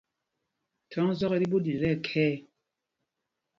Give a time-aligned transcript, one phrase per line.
[0.91, 2.33] Thɔŋ zɔk i tí ɓuu ɗil tí ɛkhɛɛ.